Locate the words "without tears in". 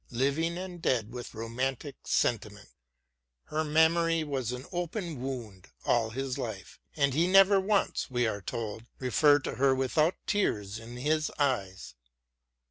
9.75-10.97